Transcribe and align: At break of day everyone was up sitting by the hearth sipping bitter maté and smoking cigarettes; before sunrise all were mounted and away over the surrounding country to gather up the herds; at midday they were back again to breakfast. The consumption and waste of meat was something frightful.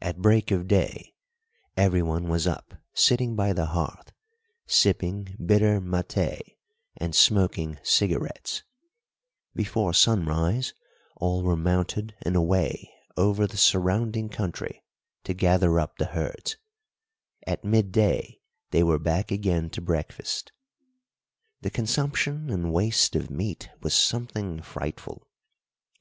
At 0.00 0.22
break 0.22 0.52
of 0.52 0.68
day 0.68 1.16
everyone 1.76 2.28
was 2.28 2.46
up 2.46 2.74
sitting 2.94 3.34
by 3.34 3.52
the 3.52 3.66
hearth 3.66 4.12
sipping 4.68 5.36
bitter 5.44 5.80
maté 5.80 6.40
and 6.96 7.12
smoking 7.12 7.80
cigarettes; 7.82 8.62
before 9.52 9.94
sunrise 9.94 10.74
all 11.16 11.42
were 11.42 11.56
mounted 11.56 12.14
and 12.22 12.36
away 12.36 12.88
over 13.16 13.48
the 13.48 13.56
surrounding 13.56 14.28
country 14.28 14.84
to 15.24 15.34
gather 15.34 15.80
up 15.80 15.96
the 15.98 16.04
herds; 16.14 16.56
at 17.44 17.64
midday 17.64 18.38
they 18.70 18.84
were 18.84 19.00
back 19.00 19.32
again 19.32 19.70
to 19.70 19.80
breakfast. 19.80 20.52
The 21.62 21.70
consumption 21.70 22.48
and 22.48 22.72
waste 22.72 23.16
of 23.16 23.28
meat 23.28 23.70
was 23.82 23.92
something 23.92 24.62
frightful. 24.62 25.26